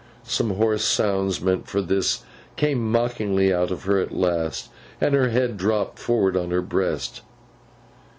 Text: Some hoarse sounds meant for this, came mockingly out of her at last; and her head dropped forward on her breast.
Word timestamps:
Some 0.23 0.55
hoarse 0.55 0.83
sounds 0.83 1.41
meant 1.41 1.67
for 1.67 1.79
this, 1.79 2.23
came 2.55 2.91
mockingly 2.91 3.53
out 3.53 3.69
of 3.69 3.83
her 3.83 3.99
at 3.99 4.11
last; 4.11 4.71
and 4.99 5.13
her 5.13 5.29
head 5.29 5.57
dropped 5.57 5.99
forward 5.99 6.35
on 6.35 6.49
her 6.49 6.63
breast. 6.63 7.21